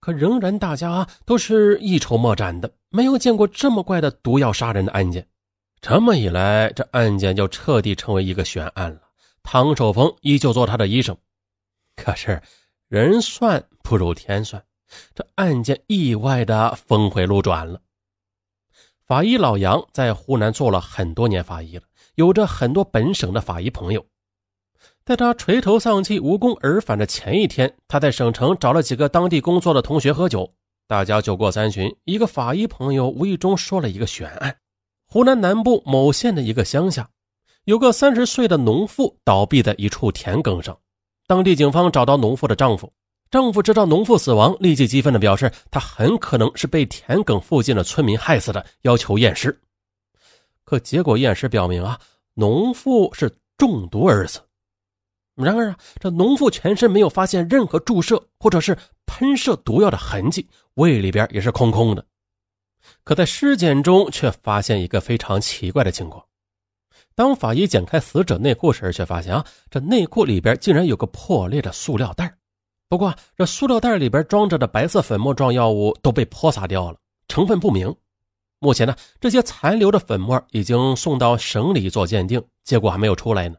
[0.00, 5.26] 可仍然大家都是一筹莫展的，没有见过这么怪的毒药杀人的案件。
[5.82, 9.00] 这么一来，这案件就彻底成为一个悬案了。
[9.42, 11.16] 唐守峰依旧做他的医生，
[11.96, 12.40] 可是
[12.86, 14.64] 人算不如天算，
[15.12, 17.80] 这案件意外的峰回路转了。
[19.04, 21.82] 法医老杨在湖南做了很多年法医了，
[22.14, 24.06] 有着很多本省的法医朋友。
[25.04, 30.54] 在他垂头丧气、无功而返的前一天，他在省城找了几个当地工作的同学喝酒，
[30.86, 34.58] 大家酒过三巡，一个法医朋友无意中说了一个悬案。
[35.12, 37.06] 湖南南部某县的一个乡下，
[37.64, 40.74] 有个三十岁的农妇倒闭在一处田埂上。
[41.26, 42.90] 当地警方找到农妇的丈夫，
[43.30, 49.60] 丈夫知道农妇死亡，立即激愤地表示，他很可能是被田埂附近的村民害死的，要求验尸。
[50.64, 52.00] 可结果验尸表明啊，
[52.32, 54.40] 农妇是中毒而死。
[55.34, 62.02] 然而啊，这农妇全身没有发现任何注射或者是喷射毒药的痕迹，胃里边也是空空的。
[63.04, 66.24] 可在尸检中却发现一个非常奇怪的情况：
[67.14, 72.32] 当法医剪开死者内裤时，却发现啊，这内裤里边竟然有个破裂的塑料袋。
[72.88, 77.92] 不过，这塑料袋里边装着的白色粉末状药物都被泼洒掉了，成分不明。
[78.60, 83.56] 目前呢，这些残留的粉末已经送到省里做鉴定，结果还没有出来呢。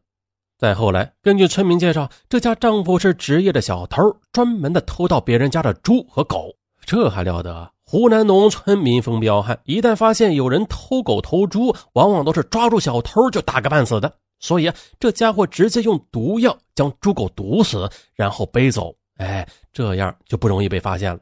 [0.58, 4.02] 再后来，根据村民介绍，这家丈夫是职业的小偷，
[4.32, 6.56] 专门的偷盗别人家的猪和狗。
[6.86, 7.73] 这还了得！
[7.86, 14.12] 湖南农村民风彪悍，一旦发现有人偷狗偷猪，往往都是抓住小偷就打个半死的。
[14.40, 18.94] 所以啊，这家伙直接用毒药将猪狗毒死，然后背走。
[19.18, 21.20] 哎，这样就不容易被发现了。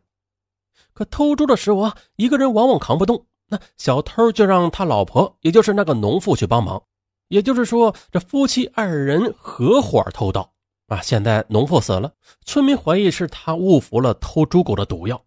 [0.93, 6.82] 可偷猪的时候啊，一个人往往扛不动，那小偷就让他老婆，也就是那个农妇去帮忙。
[7.28, 10.52] 也就是说，这夫妻二人合伙偷盗
[10.88, 11.02] 啊。
[11.02, 12.12] 现在农妇死了，
[12.45, 15.21] 村民怀疑是他误服了偷猪狗的毒药。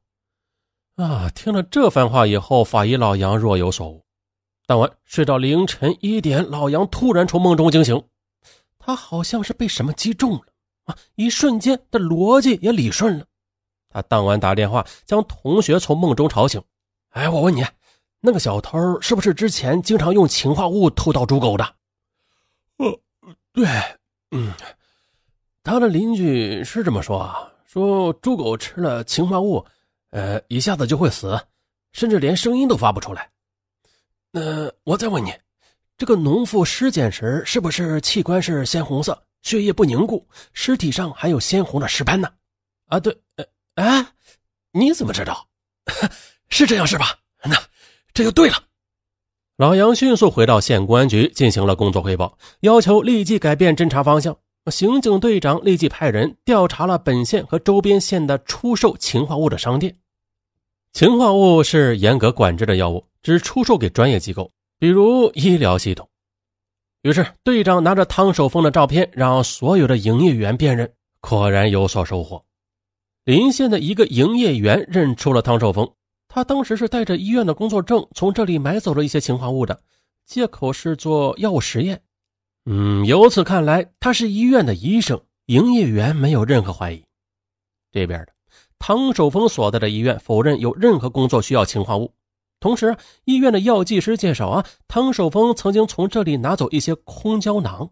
[0.96, 1.28] 啊！
[1.34, 4.04] 听了这番话以后，法医老杨若有所悟。
[4.66, 8.00] 当晚睡到凌晨一点，老杨突然从梦中惊醒，
[8.78, 10.42] 他好像是被什么击中了
[10.84, 10.96] 啊！
[11.16, 13.26] 一瞬间，的逻辑也理顺了。
[13.88, 16.62] 他当晚打电话将同学从梦中吵醒。
[17.10, 17.64] 哎，我问你，
[18.20, 21.74] 那个小偷是不是之前经常用氰化物偷盗猪狗的？
[22.78, 23.00] 呃，
[23.52, 23.66] 对，
[24.30, 24.52] 嗯，
[25.64, 29.66] 他的邻居是这么说啊，说猪狗吃了氰化物。
[30.14, 31.36] 呃，一下子就会死，
[31.92, 33.28] 甚至连声音都发不出来。
[34.30, 35.34] 那我再问你，
[35.98, 42.30] 这个农妇尸检时是不是器官是鲜红色，血液不凝固，尸体上还有鲜红的尸斑呢？
[42.86, 43.16] 啊，对，
[43.74, 44.06] 哎，
[44.70, 45.48] 你怎么知道？
[46.48, 47.18] 是这样是吧？
[47.42, 47.56] 那
[48.12, 48.62] 这就对了。
[49.56, 54.36] 老杨迅速回到县公安局进行了工作汇报，要求立即改变侦查方向。
[54.70, 59.98] 刑警队长立即派人调查了本县和周边县的出售氰化物的商店。
[60.94, 64.52] 氰化物是严格管制的药物，只出售给专业机构。
[64.78, 66.08] 比如医疗系统。
[67.02, 70.88] 于是队长拿着汤守峰的照片，让所有的营业员辨认，
[71.20, 72.44] 果然有所收获。
[73.24, 75.92] 临县的一个营业员认出了汤守峰，
[76.28, 79.82] 他当时是带着医院的工作证从这里买走了一些氰化物的，
[80.24, 82.00] 借口是做药物实验。
[82.66, 87.04] 嗯，由此看来，他是医院的医生，营业员没有任何怀疑。
[87.90, 88.33] 这边的
[88.86, 92.12] 汤守峰所在的医院否认有任何工作需要氰化物。
[92.60, 92.94] 同时，
[93.24, 97.88] 医院的药剂师介绍啊，汤守峰曾经从这里拿走一些空胶囊。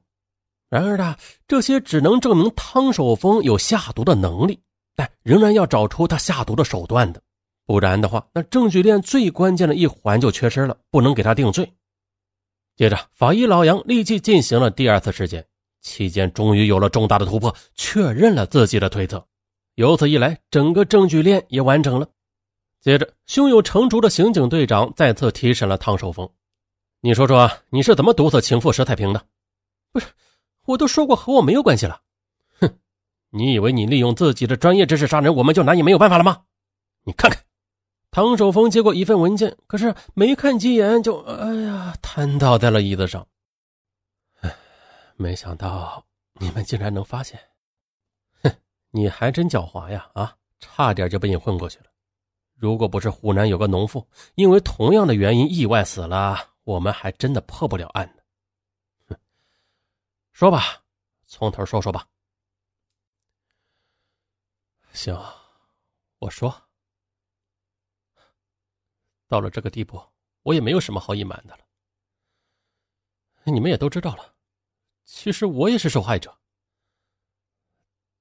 [0.68, 1.16] 然而呢，
[1.48, 4.60] 这些只能证明汤守峰有下毒的能力，
[4.94, 7.22] 但仍然要找出他下毒的手段的，
[7.64, 11.72] 不然的话，那证据链最关键的一环就缺失了，不能给他定罪。
[12.76, 15.42] 接着，法医老杨立即进行了第二次尸检，
[15.80, 19.26] 期间终于有了重大的突破，确认了自己的推测。
[19.82, 22.06] 由此一来，整个证据链也完成了。
[22.80, 26.30] 接着，胸有成竹的刑警队长再次提审了汤守峰
[27.02, 29.26] ：“你说说，你是怎么毒死情妇佘太平的
[29.90, 30.06] ？”“不是，
[30.66, 32.00] 我都说过和我没有关系了。
[32.60, 32.78] ”“哼，
[33.30, 36.42] 你以为你利用自己的专业知识杀人，我们就拿你没有办法了吗
[37.02, 37.42] ？”“你看看。”
[38.12, 43.26] 唐守峰接过一份文件，可是没看几眼就，哎呀，瘫倒在了椅子上。
[45.16, 46.04] 没想到
[46.38, 47.36] 你们竟然能发现！
[48.92, 50.08] 你还真狡猾呀！
[50.14, 51.86] 啊，差点就被你混过去了。
[52.54, 58.22] 如果不是湖南有个农妇因为同样的原因意外死了，我们还真的破不了案呢。
[59.08, 59.16] 哼，
[60.30, 60.84] 说吧，
[61.26, 62.06] 从头说说吧。
[64.92, 65.18] 行，
[66.18, 66.54] 我说。
[69.26, 69.98] 到了这个地步，
[70.42, 71.64] 我也没有什么好隐瞒的了。
[73.44, 74.34] 你们也都知道了，
[75.04, 76.38] 其实我也是受害者。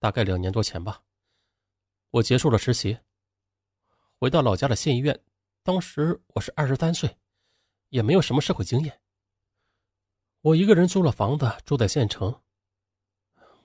[0.01, 1.03] 大概两年多前吧，
[2.09, 2.97] 我结束了实习。
[4.17, 5.23] 回到老家的县医院，
[5.61, 7.15] 当时我是二十三岁，
[7.89, 8.99] 也没有什么社会经验。
[10.41, 12.41] 我一个人租了房子住在县城。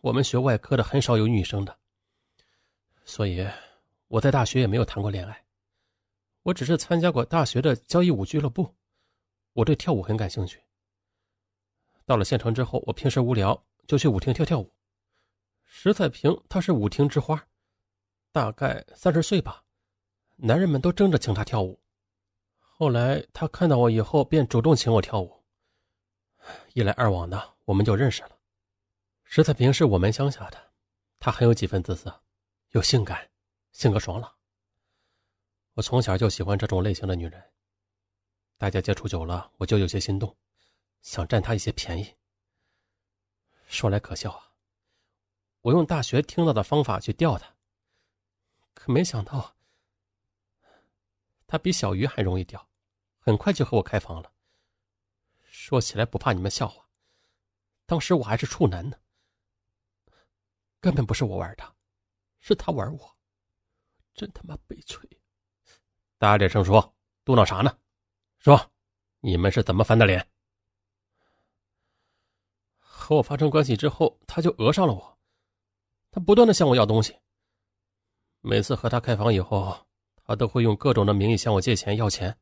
[0.02, 1.78] 我们学外科的很少有女生的，
[3.06, 3.48] 所以
[4.08, 5.42] 我在大学也没有谈过恋爱。
[6.42, 8.76] 我只是参加过大学的交谊舞俱乐部，
[9.54, 10.62] 我对跳舞很感兴趣。
[12.04, 14.70] 到了县城之后，我平时无聊就去舞厅跳跳舞。
[15.78, 17.46] 石彩萍她是舞厅之花，
[18.32, 19.62] 大概三十岁吧。
[20.36, 21.78] 男人们都争着请她跳舞，
[22.58, 25.44] 后来她看到我以后，便主动请我跳舞。
[26.72, 28.38] 一来二往的，我们就认识了。
[29.24, 30.72] 石彩萍是我们乡下的，
[31.20, 32.22] 她很有几分姿色，
[32.70, 33.28] 又性感，
[33.70, 34.34] 性格爽朗。
[35.74, 37.52] 我从小就喜欢这种类型的女人。
[38.56, 40.34] 大家接触久了，我就有些心动，
[41.02, 42.16] 想占她一些便宜。
[43.66, 44.55] 说来可笑啊，
[45.66, 47.52] 我用大学听到的方法去钓他，
[48.72, 49.56] 可没想到。
[51.44, 52.68] 他比小鱼还容易钓，
[53.18, 54.32] 很快就和我开房了。
[55.42, 56.88] 说起来不怕你们笑话，
[57.84, 58.96] 当时我还是处男呢，
[60.80, 61.74] 根本不是我玩他，
[62.38, 63.16] 是他玩我，
[64.14, 65.00] 真他妈悲催！
[66.16, 67.76] 大点声说，嘟囔啥呢？
[68.38, 68.70] 说，
[69.18, 70.30] 你们是怎么翻的脸？
[72.78, 75.15] 和我发生关系之后，他就讹上了我，
[76.16, 77.14] 他不断的向我要东西，
[78.40, 79.76] 每次和他开房以后。
[80.24, 82.36] 他都会用各种的名义向我借钱要钱。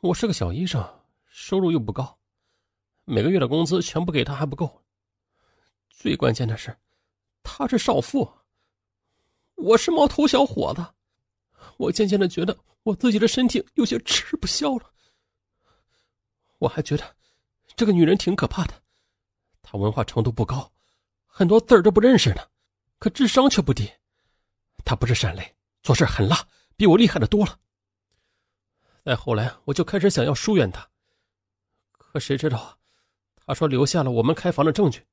[0.00, 0.86] 我是个小医生，
[1.26, 2.16] 收入又不高，
[3.04, 4.84] 每个月的工资全部给他还不够。
[5.88, 6.76] 最关键的是，
[7.42, 8.30] 他是少妇，
[9.54, 10.86] 我是毛头小伙子。
[11.78, 14.92] 我渐渐的觉得我自己的身体有些吃不消了。
[16.58, 17.16] 我还觉得
[17.74, 18.74] 这个女人挺可怕的，
[19.62, 20.70] 她文化程度不高，
[21.26, 22.42] 很多字儿都不认识呢，
[22.98, 23.90] 可智商却不低。
[24.84, 26.46] 他不是善类，做事很辣。
[26.76, 27.58] 比我厉害的多了。
[29.04, 30.88] 再后来，我就开始想要疏远他，
[31.90, 32.78] 可谁知道，
[33.34, 35.04] 他说留下了我们开房的证据。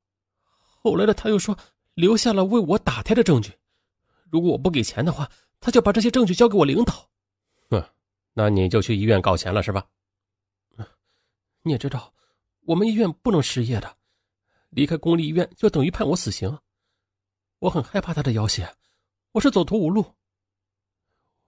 [0.58, 1.58] 后来的他又说
[1.96, 3.52] 留下了为我打胎的证据。
[4.30, 5.28] 如果我不给钱的话，
[5.60, 7.10] 他就把这些证据交给我领导。
[7.70, 7.84] 嗯，
[8.34, 9.84] 那你就去医院搞钱了是吧？
[11.64, 12.14] 你也知道，
[12.62, 13.98] 我们医院不能失业的，
[14.70, 16.56] 离开公立医院就等于判我死刑。
[17.60, 18.76] 我很害怕他的要挟，
[19.32, 20.06] 我是走投无路。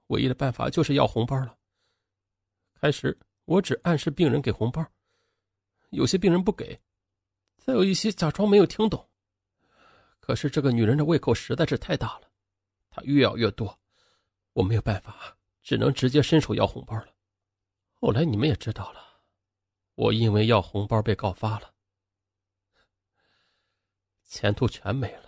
[0.08, 1.58] 唯一的办法就是要红包了。
[2.80, 4.86] 开始我只暗示病人给红包，
[5.90, 6.80] 有些病人不给，
[7.58, 9.10] 再有一些假装没有听懂。
[10.20, 12.30] 可是这个女人的胃口实在是太大了，
[12.90, 13.78] 她越要越多，
[14.54, 17.14] 我没有办法，只能直接伸手要红包了。
[17.94, 19.22] 后来你们也知道了，
[19.96, 21.74] 我因为要红包被告发了，
[24.24, 25.27] 前途全没了。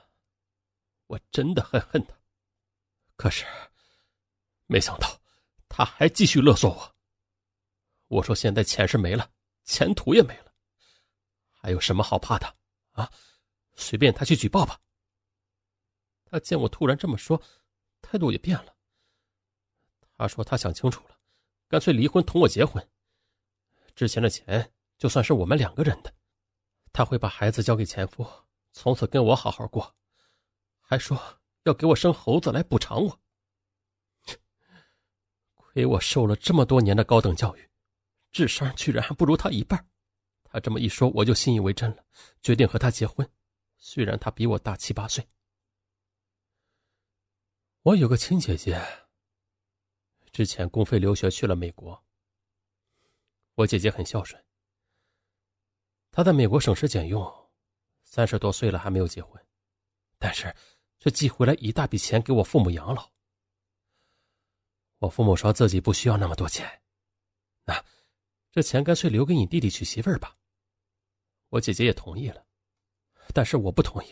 [1.10, 2.16] 我真的很恨他，
[3.16, 3.46] 可是。
[4.68, 5.20] 没想到，
[5.68, 6.96] 他还继续勒索我。
[8.08, 9.32] 我说：“现在钱是没了，
[9.64, 10.54] 前途也没了。
[11.50, 12.56] 还有什么好怕的
[12.92, 13.12] 啊？
[13.76, 14.80] 随便他去举报吧。
[16.26, 17.42] 他见我突然这么说，
[18.00, 18.76] 态度也变了。
[20.16, 21.20] 他说他想清楚了，
[21.68, 22.88] 干脆离婚，同我结婚。
[23.96, 26.14] 之前的钱就算是我们两个人的，
[26.94, 28.24] 他会把孩子交给前夫，
[28.72, 29.96] 从此跟我好好过，
[30.90, 33.20] 还说要给我生猴子来补偿我。
[35.54, 37.70] 亏我受了这么多年的高等教育，
[38.32, 39.88] 智商居然还不如他一半。
[40.46, 42.04] 他这么一说，我就信以为真了，
[42.42, 43.30] 决定和他结婚。
[43.78, 45.24] 虽然他比我大七八岁。
[47.84, 48.84] 我有个亲姐姐，
[50.32, 52.04] 之前公费留学去了美国。
[53.54, 54.44] 我姐姐很孝顺，
[56.10, 57.32] 她在美国省吃俭用，
[58.04, 59.40] 三十多岁了还没有结婚，
[60.18, 60.52] 但是
[61.00, 63.10] 却寄回来一大笔钱给我父母养老。
[65.00, 66.82] 我父母说自己不需要那么多钱，
[67.64, 67.84] 那
[68.52, 70.38] 这钱干脆留给你弟弟娶媳妇儿吧。
[71.50, 72.46] 我姐姐也同意了，
[73.34, 74.08] 但是我不同意。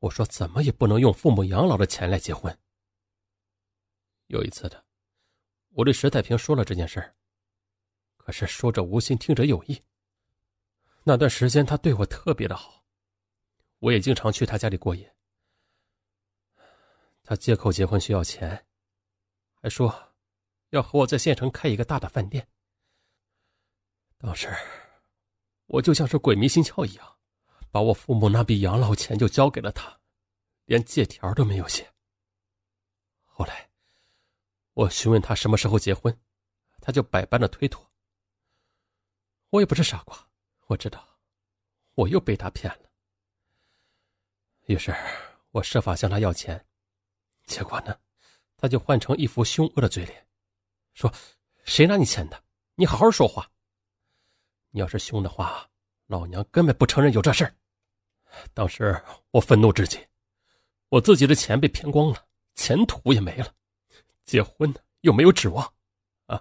[0.00, 2.58] 我说怎么也不能用父母养老的钱来结婚。
[4.26, 4.84] 有一次的，
[5.68, 7.14] 我对石太平说了这件事儿，
[8.16, 9.80] 可是说者无心，听者有意。
[11.04, 12.84] 那段时间他对我特别的好，
[13.78, 15.09] 我也经常去他家里过夜。
[17.30, 18.66] 他借口结婚需要钱，
[19.62, 20.12] 还说
[20.70, 22.48] 要和我在县城开一个大的饭店。
[24.18, 24.52] 当时
[25.66, 27.18] 我就像是鬼迷心窍一样。
[27.70, 29.96] 把我父母那笔养老钱就交给了他，
[30.64, 31.88] 连借条都没有写。
[33.22, 33.70] 后来，
[34.72, 36.20] 我询问他什么时候结婚，
[36.80, 37.92] 他就百般的推脱。
[39.50, 40.28] 我也不是傻瓜，
[40.66, 41.20] 我知道
[41.94, 42.90] 我又被他骗了。
[44.66, 44.92] 于是
[45.52, 46.66] 我设法向他要钱，
[47.50, 47.98] 结果呢，
[48.56, 50.24] 他就换成一副凶恶的嘴脸，
[50.94, 51.12] 说
[51.66, 52.40] ：“谁拿你钱的？
[52.76, 53.50] 你好好说话。
[54.70, 55.68] 你要是凶的话，
[56.06, 57.52] 老娘根本不承认有这事儿。”
[58.54, 59.98] 当时我愤怒至极，
[60.90, 62.24] 我自己的钱被骗光了，
[62.54, 63.52] 前途也没了，
[64.24, 65.74] 结婚又没有指望，
[66.26, 66.40] 啊，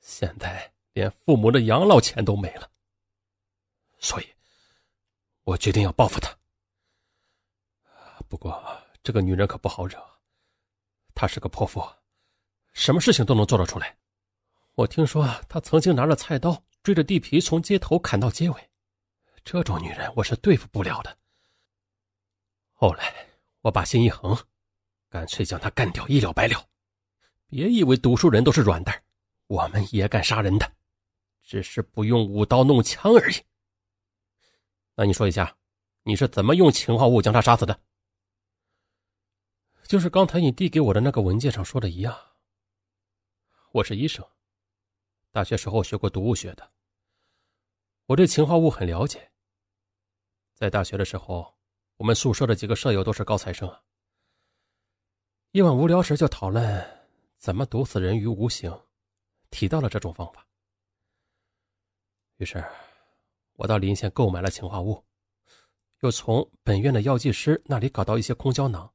[0.00, 2.70] 现在连父母的养老钱都没了，
[3.98, 4.26] 所以，
[5.44, 6.34] 我决定要报复他。
[8.26, 10.02] 不过这个女人可不好惹，
[11.16, 11.82] 她是个泼妇，
[12.74, 13.96] 什么事情都能做得出来。
[14.74, 18.70] 我听说她曾经拿着菜刀追着地皮从街头砍到街尾，
[19.42, 21.16] 这种女人我是对付不了的。
[22.74, 23.14] 后来
[23.62, 24.36] 我把心一横，
[25.08, 26.62] 干脆将他干掉，一了百了。
[27.46, 29.02] 别以为读书人都是软蛋，
[29.46, 30.70] 我们也敢杀人的，
[31.42, 33.36] 只是不用舞刀弄枪而已。
[34.94, 35.56] 那你说一下，
[36.02, 37.80] 你是怎么用氰化物将他杀死的？
[39.86, 42.16] 就是刚才你递给我的那个文件上说的一样。
[43.72, 44.26] 我是医生，
[45.30, 46.68] 大学时候学过毒物学的，
[48.06, 49.30] 我对氰化物很了解。
[50.54, 51.54] 在大学的时候。
[51.98, 53.74] 我们宿舍的几个舍友都是高材生。
[55.52, 57.08] 夜晚无聊时就讨论
[57.38, 58.70] 怎么毒死人于无形，
[59.48, 60.46] 提到了这种方法。
[62.36, 62.62] 于是，
[63.54, 65.02] 我到临县购买了氰化物，
[66.00, 68.92] 又从本院的药剂师那里搞到一些空胶囊。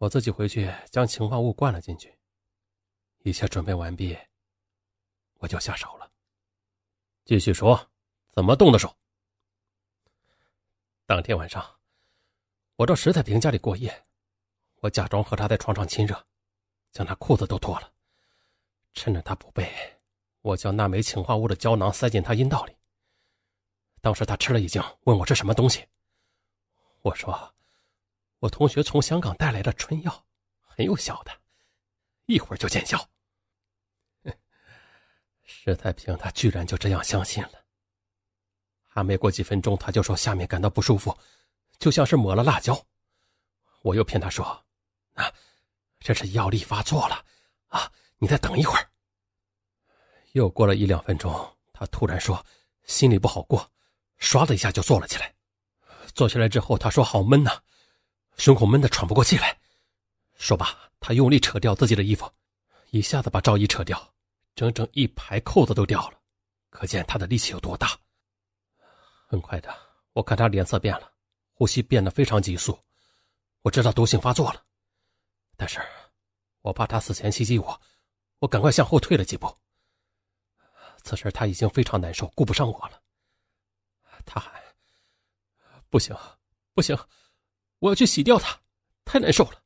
[0.00, 2.18] 我自己回去将氰化物灌了进去，
[3.18, 4.16] 一切准备完毕，
[5.34, 6.10] 我就下手了。
[7.26, 7.78] 继续说，
[8.30, 8.96] 怎么动的手？
[11.04, 11.62] 当天晚上，
[12.76, 14.06] 我到石太平家里过夜，
[14.76, 16.26] 我假装和他在床上亲热，
[16.92, 17.92] 将他裤子都脱了，
[18.94, 19.70] 趁着他不备，
[20.40, 22.74] 我将那枚氰化物的胶囊塞进他阴道里。
[24.00, 25.86] 当时他吃了一惊，问我是什么东西。
[27.02, 27.54] 我说
[28.40, 30.26] ：“我同学从香港带来的春药，
[30.60, 31.32] 很有效的，
[32.26, 33.08] 一会儿就见效。”
[35.44, 37.52] 石太平他居然就这样相信了。
[38.86, 41.16] 还没过几分钟，他就说下面感到不舒服，
[41.78, 42.86] 就像是抹了辣椒。
[43.82, 44.44] 我又骗他说
[45.14, 45.32] ：“啊，
[46.00, 47.24] 这是药力发作了，
[47.68, 48.90] 啊，你再等一会儿。”
[50.32, 52.44] 又过了一两分钟，他突然说
[52.84, 53.70] 心里不好过，
[54.18, 55.34] 唰的一下就坐了起来。
[56.14, 57.62] 坐起来之后，他说好闷呐，
[58.40, 59.60] 胸口闷得喘不过气来。
[60.38, 62.32] 说罢，他用力扯掉自己的衣服，
[62.90, 64.14] 一下子把罩衣扯掉，
[64.54, 66.18] 整整一排扣子都掉了，
[66.70, 68.00] 可见他的力气有多大。
[69.26, 69.76] 很快的，
[70.14, 71.12] 我看他脸色变了，
[71.52, 72.78] 呼吸变得非常急速，
[73.60, 74.64] 我知道毒性发作了。
[75.54, 75.78] 但是，
[76.62, 77.78] 我怕他死前袭击我，
[78.38, 79.54] 我赶快向后退了几步。
[81.02, 83.02] 此时他已经非常难受，顾不上我了。
[84.24, 84.50] 他喊
[85.90, 86.16] ：“不行，
[86.72, 86.96] 不行，
[87.80, 88.58] 我要去洗掉它，
[89.04, 89.60] 太难受了。”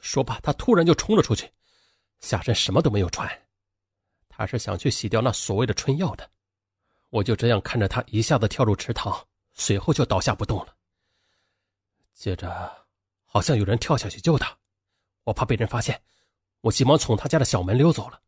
[0.00, 1.50] 说罢，他突然就冲了出去，
[2.20, 3.28] 下身什么都没有穿。
[4.28, 6.28] 他是想去洗掉那所谓的春药的。
[7.10, 10.74] 我就这样看着他一下子跳入池塘，随后就倒下不动了。
[12.14, 12.86] 接着，
[13.24, 14.56] 好像有人跳下去救他，
[15.24, 16.02] 我怕被人发现，
[16.62, 18.20] 我急忙从他家的小门溜走了。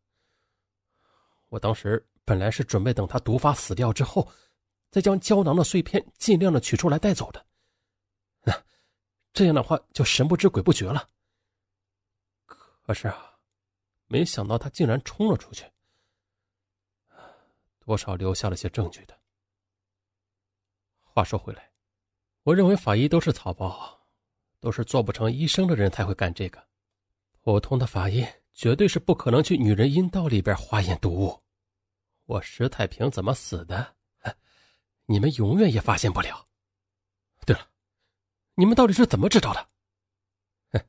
[1.49, 4.31] 我当时本来是准备等他毒发死掉之后，
[4.91, 7.45] 再将胶囊的碎片尽量的取出来带走的。
[8.45, 8.53] 那
[9.33, 11.09] 这样的话就神不知鬼不觉了。
[12.83, 13.37] 可是啊，
[14.05, 15.65] 没想到他竟然冲了出去。
[17.79, 19.19] 多少留下了些证据的。
[21.01, 21.71] 话说回来，
[22.43, 24.07] 我认为法医都是草包，
[24.59, 26.65] 都是做不成医生的人才会干这个。
[27.41, 31.43] 普通的法医绝对是不可能去女人阴道里边化验毒物。
[32.25, 33.95] 我石太平怎么死的，
[35.05, 36.47] 你们永远也发现不了。
[37.45, 37.69] 对了，
[38.55, 39.67] 你们到底是怎么知道的？
[40.71, 40.81] 哼，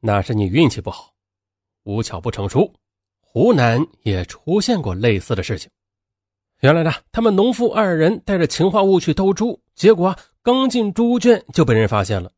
[0.00, 1.14] 那是你运气不好，
[1.84, 2.74] 无巧不成书。
[3.20, 5.70] 湖南也出现过类似的事情。
[6.60, 12.32] 原来呢，他们农妇二人带着氰化物去偷猪，结果刚进猪圈就被人发现了。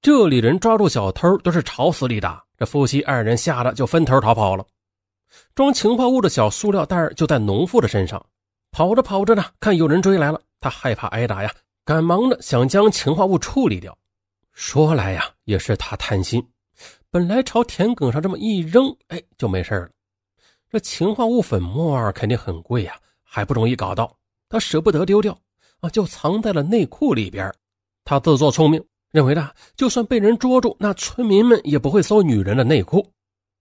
[0.00, 4.64] 这里人抓住小偷都是朝死里打，这夫妻二人吓得就分头逃跑了。
[5.56, 8.24] 装氰化物的小塑料袋就在农妇的身上，
[8.70, 11.52] 跑着跑着呢，看有人追来了，他害怕挨打呀，
[11.86, 13.96] 赶忙的想将氰化物处理掉。
[14.52, 16.44] 说来呀，也是他贪心，
[17.12, 19.88] 本来朝田埂上这么一扔，哎，就没事了。
[20.68, 22.96] 这氰化物粉末肯定很贵呀。
[23.22, 24.16] 还不容易搞到，
[24.48, 25.38] 他舍不得丢掉
[25.80, 27.52] 啊，就藏在了内裤里边。
[28.04, 28.82] 他自作聪明，
[29.12, 33.06] 认为呢，就算被人捉住，那村民们也不会搜女人的内裤。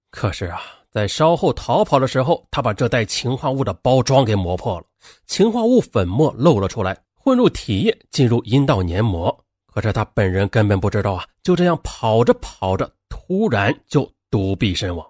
[0.10, 4.86] 可是啊，在稍后逃跑的时候，他把这袋氰化物的包装给磨破了，
[5.28, 9.36] 氰化物粉末漏了出来，混入体液，进入阴道黏膜。
[9.66, 15.04] 可是他本人根本不知道啊，就这样跑着跑着，突然就毒毙身亡。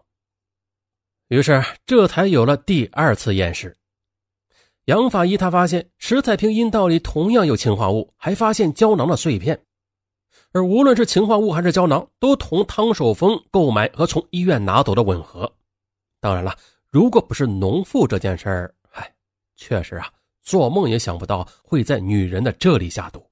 [1.28, 3.76] 于是这才有了第二次验尸。
[4.86, 9.61] 杨法医他发现石彩萍阴道里同样有氰化物，还发现胶囊的碎片，
[10.53, 15.51] 而无论是氰化物还是胶囊，都同汤守峰购买和从医院拿走的吻合。
[16.22, 16.55] 当然了，
[16.89, 19.13] 如果不是农妇这件事儿，哎，
[19.57, 20.09] 确实啊，
[20.46, 23.30] 做梦也想不到会在女人的这里下毒。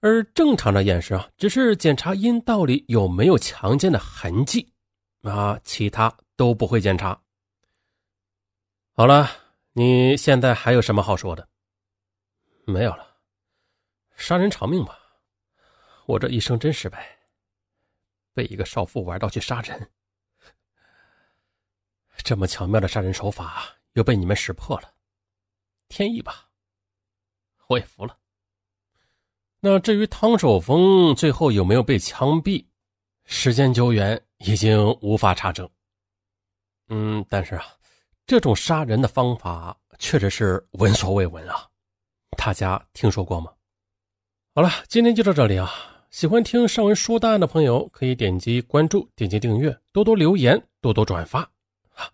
[0.00, 4.72] 而正常的验尸啊，只是检查阴道里有没有强奸的痕迹，
[5.24, 7.20] 啊，其他都不会检查。
[8.94, 9.28] 好了。
[9.72, 11.48] 你现在还有什么好说的？
[12.66, 13.06] 没有了，
[14.16, 14.98] 杀人偿命吧。
[16.06, 17.20] 我这一生真失败，
[18.34, 19.90] 被一个少妇玩到去杀人，
[22.24, 24.92] 这么巧妙的杀人手法又被你们识破了，
[25.90, 26.48] 天意吧。
[27.66, 28.16] 我也服了。
[29.60, 32.64] 那至于汤守峰最后有没有被枪毙，
[33.26, 35.68] 时间久远，已经无法查证。
[36.88, 37.66] 嗯，但是啊。
[38.26, 41.68] 这种杀人的方法确实是闻所未闻啊！
[42.36, 43.52] 大家听说过吗？
[44.54, 45.68] 好了，今天就到这里啊！
[46.12, 51.40] 喜欢听上文说档案的朋友，可以点击关注、点击订阅、多多留言、多多转发
[51.96, 52.06] 啊！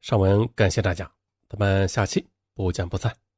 [0.00, 1.08] 上文感谢大家，
[1.48, 2.26] 咱们下期
[2.60, 3.29] 不见不散。